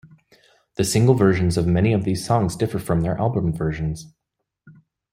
The 0.77 0.83
single 0.83 1.13
versions 1.13 1.57
of 1.59 1.67
many 1.67 1.93
of 1.93 2.05
these 2.05 2.25
songs 2.25 2.55
differ 2.55 2.79
from 2.79 3.01
their 3.01 3.19
album 3.19 3.53
versions. 3.53 4.11